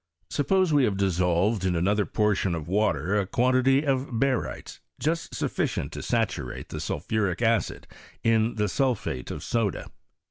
Suppose 0.31 0.73
we 0.73 0.85
have 0.85 0.97
dissolved 0.97 1.63
in 1.63 1.75
another 1.75 2.07
portion 2.07 2.55
of 2.55 2.67
water, 2.67 3.19
a 3.19 3.27
quantity 3.27 3.85
of 3.85 4.17
barytes, 4.19 4.79
just 4.99 5.35
sufficient 5.35 5.91
to 5.91 6.01
saturate 6.01 6.69
the 6.69 6.79
sulphuric 6.79 7.43
acid 7.43 7.85
'a 8.25 8.53
the 8.55 8.67
sulphate 8.67 9.29
of 9.29 9.43
soda. 9.43 9.91